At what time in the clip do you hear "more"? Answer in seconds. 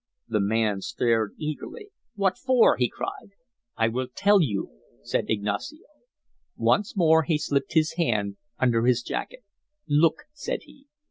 6.97-7.21